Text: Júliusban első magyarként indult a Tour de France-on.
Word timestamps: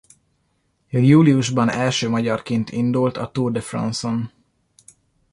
Júliusban 0.89 1.69
első 1.69 2.09
magyarként 2.09 2.71
indult 2.71 3.17
a 3.17 3.31
Tour 3.31 3.51
de 3.51 3.61
France-on. 3.61 4.31